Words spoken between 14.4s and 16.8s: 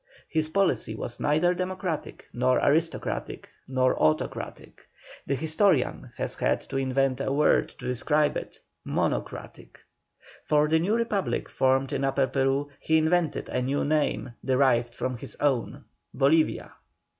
derived from his own, BOLIVIA.